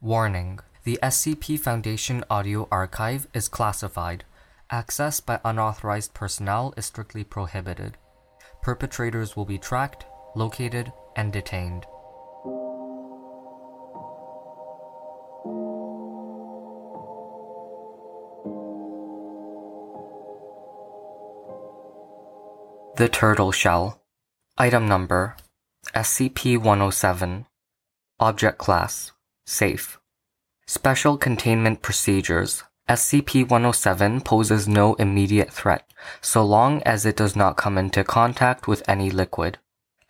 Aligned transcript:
Warning 0.00 0.60
The 0.84 0.96
SCP 1.02 1.58
Foundation 1.58 2.22
audio 2.30 2.68
archive 2.70 3.26
is 3.34 3.48
classified. 3.48 4.22
Access 4.70 5.18
by 5.18 5.40
unauthorized 5.44 6.14
personnel 6.14 6.72
is 6.76 6.86
strictly 6.86 7.24
prohibited. 7.24 7.96
Perpetrators 8.62 9.34
will 9.34 9.44
be 9.44 9.58
tracked, 9.58 10.06
located, 10.36 10.92
and 11.16 11.32
detained. 11.32 11.84
The 22.98 23.08
Turtle 23.08 23.50
Shell 23.50 24.00
Item 24.56 24.86
Number 24.86 25.34
SCP 25.92 26.56
107 26.56 27.46
Object 28.20 28.58
Class 28.58 29.10
Safe 29.50 29.98
Special 30.66 31.16
Containment 31.16 31.80
Procedures 31.80 32.64
SCP 32.86 33.48
107 33.48 34.20
poses 34.20 34.68
no 34.68 34.92
immediate 34.96 35.50
threat, 35.50 35.90
so 36.20 36.44
long 36.44 36.82
as 36.82 37.06
it 37.06 37.16
does 37.16 37.34
not 37.34 37.56
come 37.56 37.78
into 37.78 38.04
contact 38.04 38.68
with 38.68 38.86
any 38.86 39.10
liquid. 39.10 39.56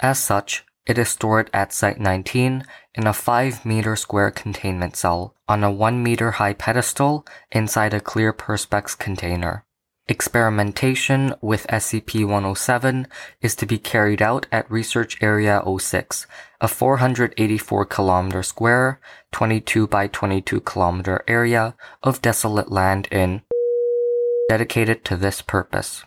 As 0.00 0.18
such, 0.18 0.66
it 0.86 0.98
is 0.98 1.10
stored 1.10 1.50
at 1.54 1.72
Site 1.72 2.00
19 2.00 2.64
in 2.96 3.06
a 3.06 3.12
5 3.12 3.64
meter 3.64 3.94
square 3.94 4.32
containment 4.32 4.96
cell 4.96 5.36
on 5.46 5.62
a 5.62 5.70
1 5.70 6.02
meter 6.02 6.32
high 6.32 6.54
pedestal 6.54 7.24
inside 7.52 7.94
a 7.94 8.00
clear 8.00 8.32
Perspex 8.32 8.98
container. 8.98 9.64
Experimentation 10.10 11.34
with 11.42 11.66
SCP-107 11.66 13.06
is 13.42 13.54
to 13.54 13.66
be 13.66 13.76
carried 13.76 14.22
out 14.22 14.46
at 14.50 14.70
Research 14.70 15.18
Area 15.20 15.62
06, 15.78 16.26
a 16.62 16.66
484 16.66 17.84
kilometer 17.84 18.42
square, 18.42 19.00
22 19.32 19.86
by 19.86 20.06
22 20.06 20.62
kilometer 20.62 21.22
area 21.28 21.74
of 22.02 22.22
desolate 22.22 22.72
land 22.72 23.06
in 23.12 23.42
dedicated 24.48 25.04
to 25.04 25.14
this 25.14 25.42
purpose. 25.42 26.04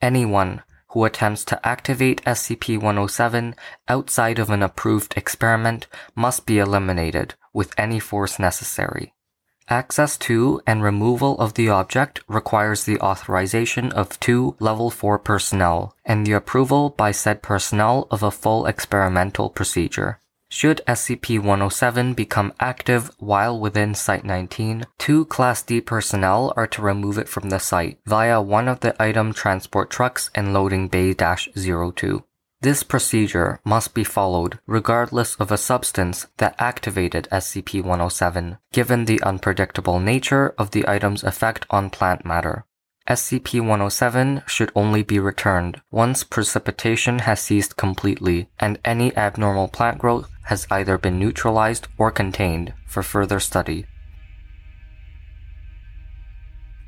Anyone 0.00 0.62
who 0.92 1.04
attempts 1.04 1.44
to 1.44 1.66
activate 1.66 2.24
SCP-107 2.24 3.54
outside 3.86 4.38
of 4.38 4.48
an 4.48 4.62
approved 4.62 5.12
experiment 5.14 5.88
must 6.14 6.46
be 6.46 6.58
eliminated 6.58 7.34
with 7.52 7.74
any 7.76 8.00
force 8.00 8.38
necessary. 8.38 9.12
Access 9.68 10.16
to 10.18 10.60
and 10.66 10.82
removal 10.82 11.38
of 11.38 11.54
the 11.54 11.68
object 11.68 12.20
requires 12.28 12.84
the 12.84 12.98
authorization 13.00 13.92
of 13.92 14.18
two 14.20 14.56
Level 14.58 14.90
4 14.90 15.18
personnel 15.18 15.96
and 16.04 16.26
the 16.26 16.32
approval 16.32 16.90
by 16.90 17.10
said 17.12 17.42
personnel 17.42 18.06
of 18.10 18.22
a 18.22 18.30
full 18.30 18.66
experimental 18.66 19.48
procedure. 19.50 20.18
Should 20.48 20.82
SCP-107 20.86 22.14
become 22.14 22.52
active 22.60 23.10
while 23.18 23.58
within 23.58 23.94
Site-19, 23.94 24.84
two 24.98 25.24
Class 25.24 25.62
D 25.62 25.80
personnel 25.80 26.52
are 26.56 26.66
to 26.66 26.82
remove 26.82 27.16
it 27.16 27.26
from 27.26 27.48
the 27.48 27.58
site 27.58 27.98
via 28.04 28.42
one 28.42 28.68
of 28.68 28.80
the 28.80 28.94
item 29.02 29.32
transport 29.32 29.88
trucks 29.88 30.28
in 30.34 30.52
Loading 30.52 30.88
Bay-02. 30.88 32.22
This 32.62 32.84
procedure 32.84 33.58
must 33.64 33.92
be 33.92 34.04
followed 34.04 34.60
regardless 34.68 35.34
of 35.34 35.50
a 35.50 35.58
substance 35.58 36.28
that 36.36 36.54
activated 36.60 37.26
SCP-107, 37.32 38.58
given 38.70 39.04
the 39.04 39.20
unpredictable 39.20 39.98
nature 39.98 40.54
of 40.56 40.70
the 40.70 40.86
item's 40.86 41.24
effect 41.24 41.66
on 41.70 41.90
plant 41.90 42.24
matter. 42.24 42.64
SCP-107 43.08 44.48
should 44.48 44.70
only 44.76 45.02
be 45.02 45.18
returned 45.18 45.82
once 45.90 46.22
precipitation 46.22 47.18
has 47.18 47.40
ceased 47.40 47.76
completely 47.76 48.48
and 48.60 48.78
any 48.84 49.14
abnormal 49.16 49.66
plant 49.66 49.98
growth 49.98 50.30
has 50.44 50.68
either 50.70 50.96
been 50.96 51.18
neutralized 51.18 51.88
or 51.98 52.12
contained 52.12 52.72
for 52.86 53.02
further 53.02 53.40
study. 53.40 53.86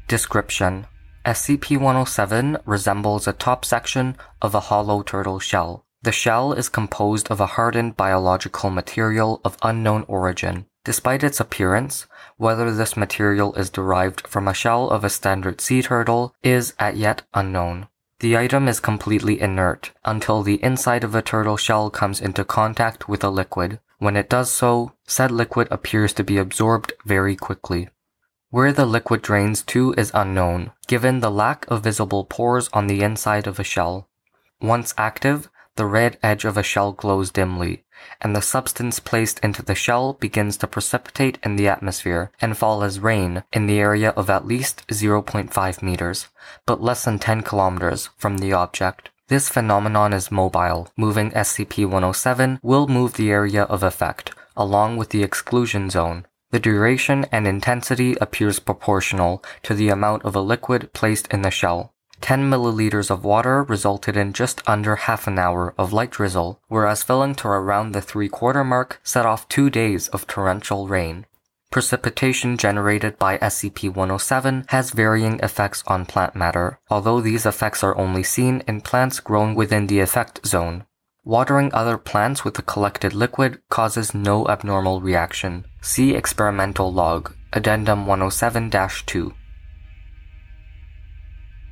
Description 0.07 0.87
SCP-107 1.25 2.61
resembles 2.67 3.27
a 3.27 3.33
top 3.33 3.65
section 3.65 4.17
of 4.43 4.55
a 4.55 4.61
hollow 4.61 5.03
turtle 5.03 5.39
shell. 5.39 5.87
The 6.03 6.13
shell 6.13 6.53
is 6.53 6.69
composed 6.69 7.31
of 7.31 7.41
a 7.41 7.47
hardened 7.57 7.97
biological 7.97 8.69
material 8.69 9.41
of 9.43 9.57
unknown 9.63 10.05
origin. 10.07 10.67
Despite 10.85 11.25
its 11.25 11.41
appearance, 11.41 12.07
whether 12.37 12.71
this 12.71 12.95
material 12.95 13.55
is 13.55 13.71
derived 13.71 14.27
from 14.27 14.47
a 14.47 14.53
shell 14.53 14.91
of 14.91 15.03
a 15.03 15.09
standard 15.09 15.63
sea 15.63 15.81
turtle 15.81 16.35
is 16.43 16.75
as 16.79 16.99
yet 16.99 17.23
unknown. 17.33 17.89
The 18.21 18.37
item 18.37 18.69
is 18.69 18.81
completely 18.81 19.41
inert 19.41 19.93
until 20.05 20.43
the 20.43 20.63
inside 20.63 21.05
of 21.05 21.15
a 21.15 21.23
turtle 21.23 21.57
shell 21.57 21.89
comes 21.89 22.21
into 22.21 22.45
contact 22.45 23.09
with 23.09 23.25
a 23.25 23.31
liquid. 23.31 23.81
When 23.99 24.17
it 24.17 24.29
does 24.29 24.51
so, 24.51 24.93
said 25.07 25.31
liquid 25.31 25.69
appears 25.71 26.13
to 26.15 26.25
be 26.25 26.37
absorbed 26.37 26.93
very 27.07 27.35
quickly. 27.35 27.89
Where 28.55 28.73
the 28.73 28.87
liquid 28.87 29.21
drains 29.21 29.65
to 29.65 29.95
is 29.99 30.13
unknown, 30.15 30.71
given 30.87 31.19
the 31.19 31.29
lack 31.29 31.69
of 31.69 31.83
visible 31.83 32.25
pores 32.25 32.71
on 32.73 32.87
the 32.87 33.03
inside 33.03 33.49
of 33.49 33.59
a 33.59 33.65
shell. 33.65 34.09
Once 34.61 34.95
active, 34.97 35.51
the 35.75 35.87
red 35.87 36.19
edge 36.23 36.45
of 36.45 36.57
a 36.57 36.63
shell 36.63 36.93
glows 36.93 37.33
dimly, 37.33 37.85
and 38.21 38.37
the 38.37 38.41
substance 38.41 39.01
placed 39.01 39.41
into 39.41 39.65
the 39.65 39.75
shell 39.75 40.13
begins 40.13 40.57
to 40.59 40.69
precipitate 40.69 41.37
in 41.43 41.57
the 41.57 41.67
atmosphere 41.67 42.31
and 42.41 42.57
fall 42.57 42.85
as 42.85 43.01
rain 43.01 43.43
in 43.53 43.67
the 43.67 43.81
area 43.81 44.11
of 44.11 44.31
at 44.31 44.47
least 44.47 44.87
0.5 44.87 45.83
meters, 45.83 46.29
but 46.65 46.81
less 46.81 47.05
than 47.07 47.19
10 47.19 47.43
kilometers 47.43 48.11
from 48.17 48.39
the 48.39 48.53
object. 48.53 49.11
This 49.27 49.49
phenomenon 49.49 50.13
is 50.13 50.31
mobile. 50.31 50.93
Moving 50.97 51.33
SCP-107 51.33 52.61
will 52.63 52.87
move 52.87 53.15
the 53.15 53.33
area 53.33 53.65
of 53.65 53.83
effect, 53.83 54.31
along 54.57 54.97
with 54.97 55.09
the 55.09 55.25
exclusion 55.25 55.91
zone, 55.91 56.27
the 56.55 56.61
duration 56.61 57.27
and 57.33 57.49
intensity 57.49 58.15
appears 58.21 58.61
proportional 58.61 59.43
to 59.65 59.75
the 59.75 59.89
amount 59.89 60.25
of 60.25 60.37
a 60.37 60.41
liquid 60.41 60.93
placed 60.93 61.27
in 61.35 61.43
the 61.43 61.51
shell. 61.51 61.93
10 62.21 62.49
milliliters 62.49 63.11
of 63.11 63.25
water 63.25 63.65
resulted 63.65 64.17
in 64.17 64.33
just 64.33 64.63
under 64.65 64.95
half 64.95 65.27
an 65.27 65.37
hour 65.37 65.75
of 65.77 65.93
light 65.93 66.13
drizzle, 66.13 66.61
whereas 66.69 67.03
filling 67.03 67.35
to 67.35 67.49
around 67.49 67.91
the 67.91 68.01
three 68.01 68.29
quarter 68.29 68.63
mark 68.63 69.01
set 69.03 69.27
off 69.27 69.49
two 69.49 69.69
days 69.69 70.07
of 70.11 70.29
torrential 70.29 70.87
rain. 70.87 71.27
Precipitation 71.73 72.57
generated 72.57 73.19
by 73.19 73.37
SCP-107 73.39 74.71
has 74.71 74.93
varying 74.93 75.41
effects 75.41 75.83
on 75.89 76.07
plant 76.07 76.37
matter, 76.37 76.79
although 76.89 77.21
these 77.21 77.47
effects 77.47 77.83
are 77.83 77.99
only 77.99 78.23
seen 78.23 78.63
in 78.69 78.81
plants 78.81 79.19
growing 79.19 79.57
within 79.57 79.89
the 79.89 79.99
effect 79.99 80.47
zone. 80.47 80.85
Watering 81.27 81.73
other 81.73 81.97
plants 81.97 82.45
with 82.45 82.55
the 82.55 82.63
collected 82.63 83.13
liquid 83.13 83.61
causes 83.71 84.15
no 84.15 84.47
abnormal 84.47 85.01
reaction. 85.01 85.65
See 85.87 86.15
experimental 86.15 86.91
log, 86.91 87.35
Addendum 87.53 88.07
107-2. 88.07 89.35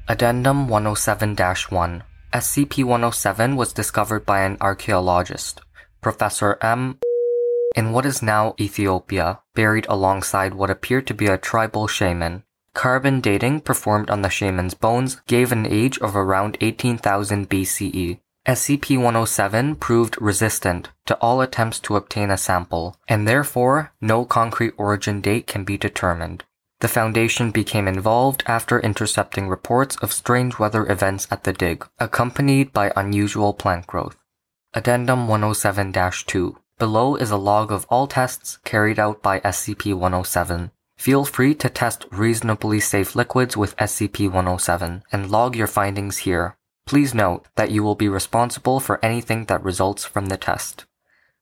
Addendum 0.07 0.69
107-1. 0.69 2.03
SCP-107 2.35 3.57
was 3.57 3.73
discovered 3.73 4.27
by 4.27 4.43
an 4.43 4.59
archaeologist, 4.61 5.63
Professor 6.03 6.59
M. 6.61 6.99
in 7.75 7.93
what 7.93 8.05
is 8.05 8.21
now 8.21 8.55
Ethiopia, 8.61 9.41
buried 9.55 9.87
alongside 9.89 10.53
what 10.53 10.69
appeared 10.69 11.07
to 11.07 11.15
be 11.15 11.27
a 11.29 11.39
tribal 11.39 11.87
shaman. 11.87 12.43
Carbon 12.75 13.23
dating 13.23 13.61
performed 13.61 14.11
on 14.11 14.21
the 14.21 14.29
shaman's 14.29 14.75
bones 14.75 15.23
gave 15.27 15.53
an 15.53 15.67
age 15.67 15.99
of 16.01 16.15
around 16.15 16.59
18,000 16.61 17.49
BCE. 17.49 18.21
SCP-107 18.47 19.79
proved 19.79 20.21
resistant 20.21 20.91
to 21.07 21.15
all 21.19 21.41
attempts 21.41 21.79
to 21.79 21.95
obtain 21.95 22.29
a 22.29 22.37
sample, 22.37 22.97
and 23.07 23.27
therefore 23.29 23.93
no 24.01 24.25
concrete 24.25 24.75
origin 24.77 25.21
date 25.21 25.47
can 25.47 25.63
be 25.63 25.79
determined. 25.79 26.43
The 26.81 26.89
Foundation 26.89 27.53
became 27.53 27.87
involved 27.87 28.43
after 28.47 28.81
intercepting 28.81 29.49
reports 29.49 29.95
of 30.03 30.13
strange 30.13 30.59
weather 30.59 30.91
events 30.91 31.29
at 31.31 31.45
the 31.45 31.53
dig, 31.53 31.87
accompanied 32.01 32.73
by 32.73 32.93
unusual 32.97 33.55
plant 33.55 33.87
growth. 33.87 34.17
Addendum 34.75 35.29
107-2. 35.29 36.57
Below 36.81 37.15
is 37.15 37.31
a 37.31 37.37
log 37.37 37.71
of 37.71 37.87
all 37.89 38.09
tests 38.09 38.59
carried 38.65 38.99
out 38.99 39.23
by 39.23 39.39
SCP-107. 39.39 40.73
Feel 40.97 41.25
free 41.25 41.55
to 41.55 41.69
test 41.69 42.07
reasonably 42.11 42.81
safe 42.81 43.15
liquids 43.15 43.57
with 43.57 43.77
SCP-107 43.77 45.03
and 45.13 45.31
log 45.31 45.55
your 45.55 45.69
findings 45.69 46.19
here. 46.19 46.57
Please 46.87 47.15
note 47.15 47.47
that 47.55 47.71
you 47.71 47.83
will 47.83 47.95
be 47.95 48.09
responsible 48.09 48.81
for 48.81 49.03
anything 49.05 49.47
that 49.47 49.65
results 49.65 50.05
from 50.05 50.27
the 50.27 50.37
test. 50.37 50.85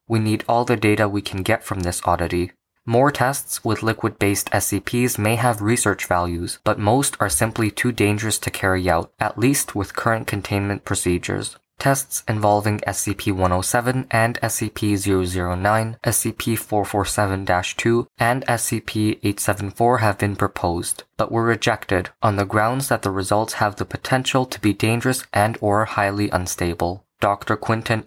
We 0.06 0.18
need 0.18 0.44
all 0.48 0.64
the 0.64 0.76
data 0.76 1.08
we 1.08 1.22
can 1.22 1.42
get 1.42 1.64
from 1.64 1.80
this 1.80 2.02
oddity. 2.04 2.52
More 2.86 3.10
tests 3.10 3.64
with 3.64 3.82
liquid-based 3.82 4.50
SCPs 4.50 5.18
may 5.18 5.36
have 5.36 5.62
research 5.62 6.06
values, 6.06 6.58
but 6.64 6.78
most 6.78 7.16
are 7.20 7.28
simply 7.28 7.70
too 7.70 7.92
dangerous 7.92 8.38
to 8.38 8.50
carry 8.50 8.88
out, 8.88 9.12
at 9.20 9.38
least 9.38 9.74
with 9.74 9.94
current 9.94 10.26
containment 10.26 10.84
procedures. 10.84 11.56
Tests 11.80 12.22
involving 12.28 12.78
SCP-107 12.80 14.06
and 14.10 14.38
SCP-009, 14.42 15.98
SCP-447-2, 16.02 18.06
and 18.18 18.44
SCP-874 18.44 20.00
have 20.00 20.18
been 20.18 20.36
proposed, 20.36 21.04
but 21.16 21.32
were 21.32 21.42
rejected 21.42 22.10
on 22.20 22.36
the 22.36 22.44
grounds 22.44 22.88
that 22.88 23.00
the 23.00 23.10
results 23.10 23.54
have 23.54 23.76
the 23.76 23.86
potential 23.86 24.44
to 24.44 24.60
be 24.60 24.74
dangerous 24.74 25.24
and 25.32 25.56
or 25.62 25.86
highly 25.86 26.28
unstable. 26.28 27.06
Dr. 27.18 27.56
Quinton 27.56 28.04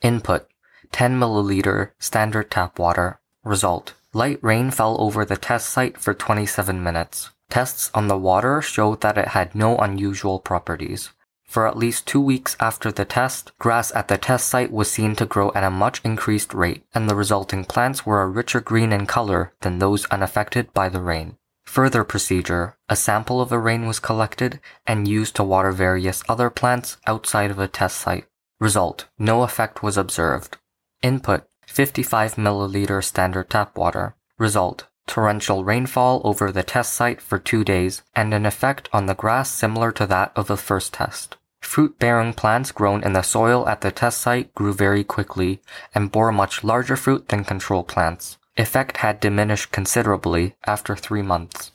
Input 0.00 0.46
10 0.92 1.18
milliliter 1.18 1.90
standard 1.98 2.52
tap 2.52 2.78
water. 2.78 3.18
Result. 3.42 3.94
Light 4.12 4.38
rain 4.42 4.70
fell 4.70 4.96
over 5.00 5.24
the 5.24 5.36
test 5.36 5.70
site 5.70 5.98
for 5.98 6.14
27 6.14 6.80
minutes. 6.80 7.30
Tests 7.50 7.90
on 7.94 8.06
the 8.06 8.16
water 8.16 8.62
showed 8.62 9.00
that 9.00 9.18
it 9.18 9.28
had 9.28 9.56
no 9.56 9.76
unusual 9.78 10.38
properties. 10.38 11.10
For 11.48 11.66
at 11.66 11.78
least 11.78 12.06
two 12.06 12.20
weeks 12.20 12.58
after 12.60 12.92
the 12.92 13.06
test, 13.06 13.52
grass 13.58 13.90
at 13.94 14.08
the 14.08 14.18
test 14.18 14.50
site 14.50 14.70
was 14.70 14.90
seen 14.90 15.16
to 15.16 15.24
grow 15.24 15.50
at 15.54 15.64
a 15.64 15.70
much 15.70 16.02
increased 16.04 16.52
rate, 16.52 16.84
and 16.94 17.08
the 17.08 17.16
resulting 17.16 17.64
plants 17.64 18.04
were 18.04 18.20
a 18.20 18.28
richer 18.28 18.60
green 18.60 18.92
in 18.92 19.06
color 19.06 19.54
than 19.62 19.78
those 19.78 20.04
unaffected 20.06 20.74
by 20.74 20.90
the 20.90 21.00
rain. 21.00 21.38
Further 21.64 22.04
procedure, 22.04 22.76
a 22.90 22.96
sample 22.96 23.40
of 23.40 23.48
the 23.48 23.58
rain 23.58 23.86
was 23.86 23.98
collected 23.98 24.60
and 24.86 25.08
used 25.08 25.36
to 25.36 25.42
water 25.42 25.72
various 25.72 26.22
other 26.28 26.50
plants 26.50 26.98
outside 27.06 27.50
of 27.50 27.58
a 27.58 27.66
test 27.66 27.96
site. 27.98 28.26
Result, 28.60 29.06
no 29.18 29.42
effect 29.42 29.82
was 29.82 29.96
observed. 29.96 30.58
Input, 31.02 31.44
55 31.66 32.34
milliliter 32.34 33.02
standard 33.02 33.48
tap 33.48 33.76
water. 33.76 34.14
Result, 34.36 34.86
torrential 35.06 35.64
rainfall 35.64 36.20
over 36.24 36.52
the 36.52 36.62
test 36.62 36.92
site 36.92 37.22
for 37.22 37.38
two 37.38 37.64
days, 37.64 38.02
and 38.14 38.34
an 38.34 38.44
effect 38.44 38.90
on 38.92 39.06
the 39.06 39.14
grass 39.14 39.50
similar 39.50 39.90
to 39.92 40.06
that 40.06 40.30
of 40.36 40.46
the 40.46 40.56
first 40.56 40.92
test. 40.92 41.37
Fruit 41.60 41.98
bearing 41.98 42.34
plants 42.34 42.72
grown 42.72 43.02
in 43.02 43.12
the 43.12 43.22
soil 43.22 43.68
at 43.68 43.80
the 43.80 43.90
test 43.90 44.20
site 44.20 44.54
grew 44.54 44.72
very 44.72 45.04
quickly 45.04 45.60
and 45.94 46.12
bore 46.12 46.32
much 46.32 46.64
larger 46.64 46.96
fruit 46.96 47.28
than 47.28 47.44
control 47.44 47.82
plants. 47.82 48.38
Effect 48.56 48.98
had 48.98 49.20
diminished 49.20 49.70
considerably 49.70 50.56
after 50.66 50.96
three 50.96 51.22
months. 51.22 51.72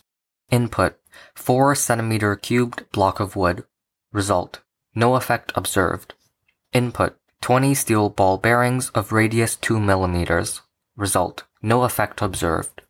Input 0.49 0.99
4 1.35 1.75
centimeter 1.75 2.35
cubed 2.35 2.85
block 2.91 3.19
of 3.19 3.35
wood. 3.35 3.65
Result 4.11 4.61
No 4.93 5.15
effect 5.15 5.51
observed. 5.55 6.13
Input 6.73 7.17
20 7.41 7.73
steel 7.73 8.09
ball 8.09 8.37
bearings 8.37 8.89
of 8.89 9.11
radius 9.11 9.55
2 9.55 9.79
millimeters. 9.79 10.61
Result 10.95 11.43
No 11.61 11.83
effect 11.83 12.21
observed. 12.21 12.81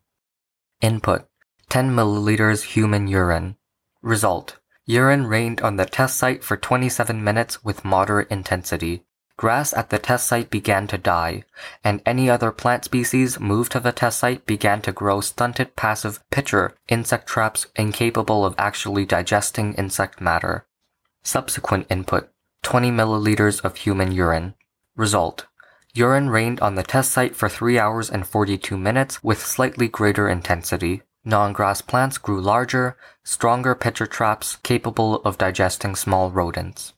Input 0.80 1.26
10 1.70 1.90
milliliters 1.90 2.64
human 2.74 3.08
urine. 3.08 3.56
Result 4.02 4.58
Urine 4.86 5.26
rained 5.26 5.62
on 5.62 5.76
the 5.76 5.86
test 5.86 6.16
site 6.18 6.44
for 6.44 6.58
27 6.58 7.24
minutes 7.24 7.64
with 7.64 7.86
moderate 7.86 8.30
intensity. 8.30 9.02
Grass 9.36 9.72
at 9.72 9.90
the 9.90 9.98
test 9.98 10.26
site 10.26 10.50
began 10.50 10.86
to 10.86 10.98
die, 10.98 11.42
and 11.82 12.02
any 12.04 12.28
other 12.28 12.52
plant 12.52 12.84
species 12.84 13.40
moved 13.40 13.72
to 13.72 13.80
the 13.80 13.92
test 13.92 14.18
site 14.18 14.44
began 14.46 14.82
to 14.82 14.92
grow 14.92 15.20
stunted 15.20 15.74
passive 15.74 16.22
pitcher 16.30 16.76
insect 16.88 17.26
traps 17.26 17.66
incapable 17.76 18.44
of 18.44 18.54
actually 18.58 19.04
digesting 19.04 19.74
insect 19.74 20.20
matter. 20.20 20.66
Subsequent 21.22 21.86
input 21.90 22.28
20 22.62 22.90
milliliters 22.90 23.64
of 23.64 23.76
human 23.76 24.12
urine. 24.12 24.54
Result 24.96 25.46
Urine 25.94 26.28
rained 26.28 26.60
on 26.60 26.74
the 26.74 26.82
test 26.82 27.10
site 27.10 27.34
for 27.34 27.48
3 27.48 27.78
hours 27.78 28.10
and 28.10 28.26
42 28.26 28.76
minutes 28.76 29.24
with 29.24 29.40
slightly 29.40 29.88
greater 29.88 30.28
intensity. 30.28 31.02
Non-grass 31.24 31.80
plants 31.80 32.18
grew 32.18 32.40
larger, 32.40 32.96
stronger 33.22 33.74
pitcher 33.74 34.06
traps 34.06 34.56
capable 34.56 35.16
of 35.22 35.38
digesting 35.38 35.96
small 35.96 36.30
rodents. 36.30 36.92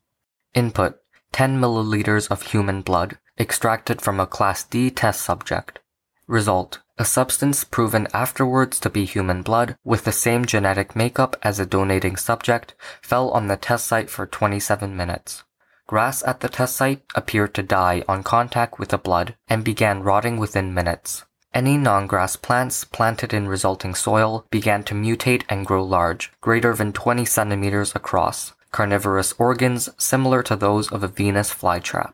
Input 0.55 0.99
10 1.33 1.61
milliliters 1.61 2.31
of 2.31 2.43
human 2.43 2.83
blood 2.83 3.19
extracted 3.39 4.01
from 4.01 4.19
a 4.19 4.27
Class 4.27 4.65
D 4.65 4.91
test 4.91 5.23
subject. 5.23 5.81
Result 6.27 6.81
a 6.99 7.05
substance 7.05 7.63
proven 7.63 8.09
afterwards 8.15 8.81
to 8.81 8.89
be 8.89 9.05
human 9.05 9.43
blood 9.43 9.77
with 9.85 10.05
the 10.05 10.13
same 10.13 10.47
genetic 10.47 10.97
makeup 10.97 11.37
as 11.43 11.61
a 11.61 11.67
donating 11.67 12.17
subject 12.17 12.75
fell 13.03 13.31
on 13.33 13.49
the 13.49 13.57
test 13.57 13.87
site 13.87 14.09
for 14.09 14.27
27 14.27 14.97
minutes. 14.97 15.45
Grass 15.87 16.25
at 16.27 16.41
the 16.41 16.49
test 16.49 16.75
site 16.75 17.03
appeared 17.15 17.53
to 17.55 17.63
die 17.63 18.03
on 18.09 18.23
contact 18.23 18.79
with 18.79 18.89
the 18.89 18.99
blood 18.99 19.37
and 19.47 19.63
began 19.63 20.03
rotting 20.03 20.39
within 20.39 20.73
minutes. 20.73 21.26
Any 21.55 21.79
non-grass 21.79 22.37
plants 22.37 22.85
planted 22.85 23.33
in 23.33 23.49
resulting 23.49 23.95
soil 23.95 24.47
began 24.51 24.83
to 24.85 24.95
mutate 24.95 25.45
and 25.49 25.65
grow 25.65 25.83
large, 25.83 26.33
greater 26.41 26.75
than 26.75 26.93
20 26.93 27.25
centimeters 27.25 27.95
across, 27.95 28.53
carnivorous 28.73 29.33
organs 29.39 29.89
similar 29.97 30.43
to 30.43 30.57
those 30.57 30.93
of 30.93 31.03
a 31.03 31.09
Venus 31.09 31.53
flytrap. 31.53 32.13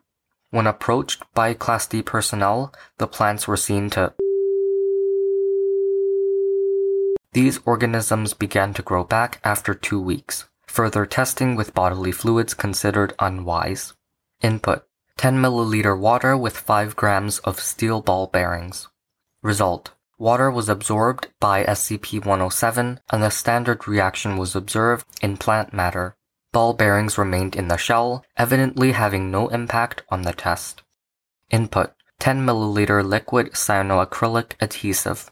When 0.51 0.67
approached 0.67 1.25
by 1.35 1.55
Class 1.55 1.87
D 1.87 2.03
personnel, 2.03 2.73
the 2.99 3.07
plants 3.07 3.49
were 3.49 3.57
seen 3.57 3.91
to 3.91 4.15
These 7.33 7.61
organisms 7.65 8.35
began 8.35 8.75
to 8.75 8.83
grow 8.83 9.05
back 9.05 9.41
after 9.43 9.73
two 9.73 10.01
weeks. 10.01 10.45
Further 10.67 11.07
testing 11.07 11.57
with 11.57 11.75
bodily 11.75 12.13
fluids 12.13 12.53
considered 12.53 13.15
unwise. 13.19 13.95
Input 14.43 14.85
10 15.17 15.39
milliliter 15.39 15.99
water 15.99 16.37
with 16.37 16.57
5 16.57 16.95
grams 16.97 17.39
of 17.41 17.59
steel 17.59 18.03
ball 18.03 18.27
bearings. 18.27 18.89
Result 19.43 19.91
Water 20.19 20.51
was 20.51 20.69
absorbed 20.69 21.29
by 21.41 21.65
SCP-107 21.65 22.99
and 23.11 23.23
the 23.23 23.31
standard 23.31 23.89
reaction 23.89 24.37
was 24.37 24.55
observed 24.55 25.05
in 25.21 25.37
plant 25.37 25.73
matter. 25.73 26.17
Ball 26.53 26.75
bearings 26.75 27.19
remained 27.19 27.57
in 27.57 27.69
the 27.69 27.77
shell, 27.77 28.25
evidently 28.37 28.93
having 28.93 29.31
no 29.31 29.49
impact 29.49 30.03
on 30.11 30.23
the 30.23 30.33
test. 30.33 30.83
Input 31.51 31.93
10 32.21 32.47
milliliter 32.47 33.05
liquid 33.05 33.53
cyanoacrylic 33.53 34.53
adhesive. 34.61 35.31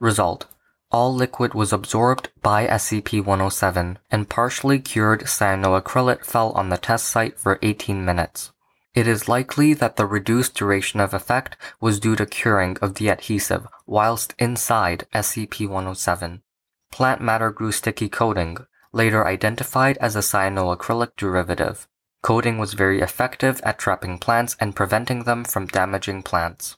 Result 0.00 0.46
all 0.92 1.14
liquid 1.14 1.54
was 1.54 1.72
absorbed 1.72 2.28
by 2.42 2.66
SCP-107 2.66 3.96
and 4.10 4.28
partially 4.28 4.78
cured 4.78 5.22
cyanoacrylate 5.22 6.22
fell 6.24 6.50
on 6.50 6.68
the 6.68 6.76
test 6.76 7.06
site 7.06 7.38
for 7.38 7.58
18 7.62 8.04
minutes. 8.04 8.51
It 8.94 9.06
is 9.06 9.28
likely 9.28 9.72
that 9.74 9.96
the 9.96 10.06
reduced 10.06 10.54
duration 10.54 11.00
of 11.00 11.14
effect 11.14 11.56
was 11.80 11.98
due 11.98 12.14
to 12.16 12.26
curing 12.26 12.76
of 12.82 12.94
the 12.94 13.08
adhesive 13.08 13.66
whilst 13.86 14.34
inside 14.38 15.06
SCP-107. 15.14 16.42
Plant 16.90 17.20
matter 17.22 17.50
grew 17.50 17.72
sticky 17.72 18.10
coating, 18.10 18.58
later 18.92 19.26
identified 19.26 19.96
as 19.98 20.14
a 20.14 20.20
cyanoacrylic 20.20 21.16
derivative. 21.16 21.88
Coating 22.22 22.58
was 22.58 22.74
very 22.74 23.00
effective 23.00 23.60
at 23.64 23.78
trapping 23.78 24.18
plants 24.18 24.56
and 24.60 24.76
preventing 24.76 25.24
them 25.24 25.44
from 25.44 25.66
damaging 25.66 26.22
plants. 26.22 26.76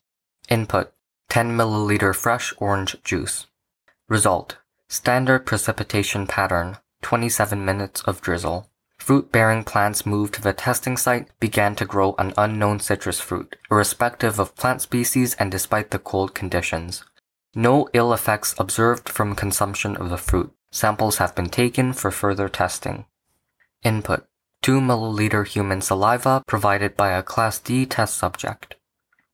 Input 0.49 0.93
10 1.31 1.57
milliliter 1.57 2.15
fresh 2.15 2.55
orange 2.59 2.97
juice. 3.03 3.47
Result 4.09 4.59
Standard 4.89 5.47
precipitation 5.47 6.29
pattern 6.29 6.77
27 7.03 7.65
minutes 7.65 8.03
of 8.03 8.21
drizzle. 8.21 8.71
Fruit 9.05 9.31
bearing 9.31 9.65
plants 9.65 10.07
moved 10.07 10.33
to 10.33 10.41
the 10.41 10.55
testing 10.55 10.97
site 10.97 11.29
began 11.39 11.75
to 11.75 11.85
grow 11.85 12.15
an 12.17 12.33
unknown 12.39 12.81
citrus 12.81 13.21
fruit, 13.21 13.55
irrespective 13.71 14.39
of 14.39 14.57
plant 14.57 14.81
species 14.81 15.35
and 15.35 15.53
despite 15.53 15.91
the 15.91 15.99
cold 15.99 16.35
conditions. 16.35 17.05
No 17.55 17.87
ill 17.93 18.15
effects 18.15 18.55
observed 18.59 19.11
from 19.11 19.35
consumption 19.35 19.95
of 19.99 20.09
the 20.09 20.17
fruit. 20.17 20.55
Samples 20.73 21.19
have 21.19 21.35
been 21.35 21.51
taken 21.51 21.93
for 21.93 22.11
further 22.11 22.49
testing. 22.49 23.05
Input 23.83 24.25
2 24.63 24.81
milliliter 24.81 25.47
human 25.47 25.83
saliva 25.83 26.43
provided 26.47 26.97
by 26.97 27.11
a 27.11 27.23
Class 27.23 27.59
D 27.59 27.85
test 27.85 28.17
subject. 28.17 28.77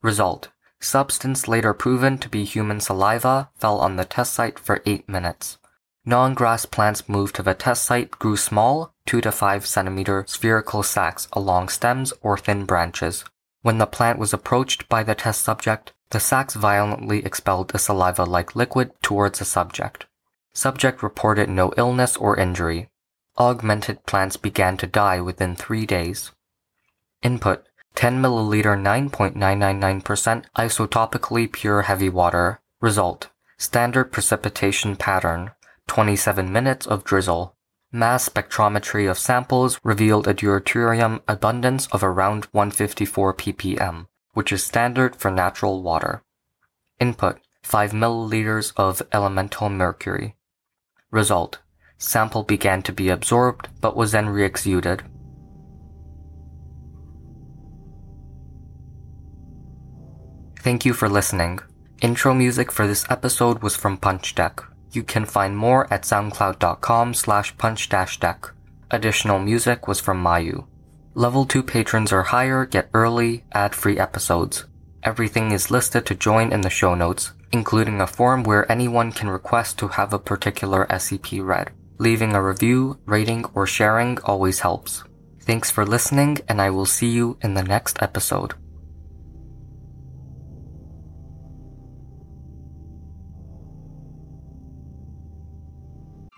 Result 0.03 0.49
Substance 0.81 1.47
later 1.47 1.75
proven 1.75 2.19
to 2.19 2.29
be 2.29 2.43
human 2.43 2.81
saliva 2.81 3.51
fell 3.55 3.79
on 3.79 3.95
the 3.95 4.05
test 4.05 4.35
site 4.35 4.59
for 4.59 4.83
8 4.85 5.09
minutes. 5.09 5.59
Non-grass 6.05 6.65
plants 6.65 7.09
moved 7.09 7.37
to 7.37 7.43
the 7.43 7.55
test 7.55 7.85
site 7.85 8.11
grew 8.11 8.37
small, 8.37 8.95
2 9.11 9.21
to 9.21 9.33
5 9.33 9.67
centimeter 9.67 10.25
spherical 10.29 10.85
sacs 10.85 11.27
along 11.33 11.69
stems 11.69 12.13
or 12.23 12.39
thin 12.39 12.65
branches. 12.65 13.25
When 13.61 13.79
the 13.79 13.87
plant 13.87 14.21
was 14.21 14.33
approached 14.33 14.89
by 14.89 15.03
the 15.03 15.17
test 15.17 15.43
subject, 15.43 15.93
the 16.11 16.21
sacs 16.21 16.55
violently 16.55 17.25
expelled 17.25 17.75
a 17.75 17.79
saliva-like 17.81 18.55
liquid 18.55 18.93
towards 19.03 19.41
the 19.41 19.45
subject. 19.45 20.07
Subject 20.55 21.03
reported 21.03 21.49
no 21.49 21.73
illness 21.77 22.17
or 22.17 22.39
injury. 22.39 22.89
Augmented 23.37 24.07
plants 24.07 24.37
began 24.37 24.77
to 24.77 24.87
die 24.87 25.21
within 25.21 25.57
three 25.57 25.87
days. 25.87 26.31
Input 27.21 27.67
10 27.97 28.23
milliliter 28.23 28.79
9.999% 28.79 30.45
isotopically 30.57 31.51
pure 31.51 31.83
heavy 31.83 32.09
water. 32.09 32.61
Result 32.81 33.29
Standard 33.59 34.13
precipitation 34.13 34.95
pattern 34.95 35.51
27 35.89 36.53
minutes 36.53 36.87
of 36.87 37.03
drizzle. 37.03 37.57
Mass 37.93 38.29
spectrometry 38.29 39.11
of 39.11 39.19
samples 39.19 39.81
revealed 39.83 40.29
a 40.29 40.35
deuterium 40.35 41.21
abundance 41.27 41.89
of 41.89 42.05
around 42.05 42.45
154 42.53 43.35
ppm, 43.35 44.07
which 44.33 44.53
is 44.53 44.63
standard 44.63 45.17
for 45.17 45.29
natural 45.29 45.83
water. 45.83 46.23
Input 47.01 47.41
5 47.65 47.91
milliliters 47.91 48.73
of 48.77 49.03
elemental 49.11 49.69
mercury. 49.69 50.37
Result 51.11 51.59
Sample 51.99 52.45
began 52.45 52.81
to 52.83 52.93
be 52.93 53.09
absorbed 53.09 53.69
but 53.81 53.97
was 53.97 54.13
then 54.13 54.29
re-exuded. 54.29 55.03
Thank 60.61 60.85
you 60.85 60.93
for 60.93 61.09
listening. 61.09 61.59
Intro 62.01 62.35
music 62.35 62.71
for 62.71 62.87
this 62.87 63.05
episode 63.11 63.63
was 63.63 63.75
from 63.75 63.97
Punch 63.97 64.37
Deck. 64.37 64.70
You 64.93 65.03
can 65.03 65.25
find 65.25 65.57
more 65.57 65.93
at 65.93 66.03
soundcloud.com 66.03 67.15
slash 67.15 67.57
punch-deck. 67.57 68.51
Additional 68.91 69.39
music 69.39 69.87
was 69.87 70.01
from 70.01 70.23
Mayu. 70.23 70.67
Level 71.15 71.45
2 71.45 71.63
patrons 71.63 72.13
or 72.13 72.23
higher 72.25 72.65
get 72.67 72.91
early, 72.93 73.45
ad-free 73.53 73.99
episodes. 73.99 74.67
Everything 75.03 75.53
is 75.53 75.71
listed 75.71 76.07
to 76.07 76.15
join 76.15 76.53
in 76.53 76.61
the 76.61 76.71
show 76.71 76.95
notes, 76.95 77.33
including 77.53 78.01
a 78.01 78.07
form 78.07 78.43
where 78.43 78.71
anyone 78.71 79.13
can 79.13 79.29
request 79.29 79.79
to 79.79 79.89
have 79.89 80.13
a 80.13 80.19
particular 80.19 80.87
SCP 80.91 81.45
read. 81.45 81.71
Leaving 81.99 82.35
a 82.35 82.43
review, 82.43 82.99
rating, 83.07 83.45
or 83.55 83.67
sharing 83.67 84.19
always 84.25 84.61
helps. 84.61 85.05
Thanks 85.41 85.71
for 85.71 85.87
listening, 85.87 86.39
and 86.49 86.61
I 86.61 86.71
will 86.71 86.87
see 86.87 87.09
you 87.09 87.39
in 87.43 87.55
the 87.55 87.63
next 87.63 88.01
episode. 88.03 88.55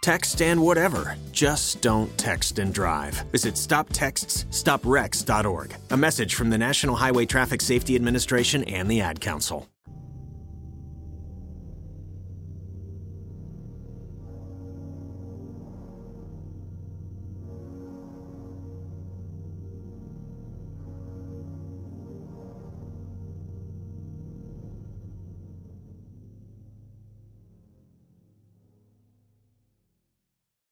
Text 0.02 0.42
and 0.42 0.60
whatever. 0.60 1.16
Just 1.30 1.80
don't 1.80 2.18
text 2.18 2.58
and 2.58 2.74
drive. 2.74 3.14
Visit 3.30 3.54
stoptextsstopwrecks.org. 3.54 5.76
A 5.90 5.96
message 5.96 6.34
from 6.34 6.50
the 6.50 6.58
National 6.58 6.96
Highway 6.96 7.24
Traffic 7.24 7.62
Safety 7.62 7.94
Administration 7.94 8.64
and 8.64 8.90
the 8.90 9.00
Ad 9.00 9.20
Council. 9.20 9.71